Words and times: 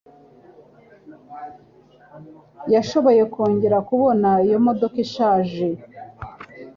yashoboye 2.73 3.23
kongera 3.33 3.77
kubona 3.89 4.29
iyo 4.45 4.57
modoka 4.65 4.97
ishaje 5.05 5.67